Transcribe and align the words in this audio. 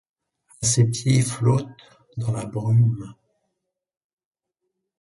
A 0.63 0.65
ses 0.65 0.85
pieds 0.89 1.21
flotte. 1.21 1.67
dans 2.17 2.31
la 2.31 2.47
brume 2.47 3.13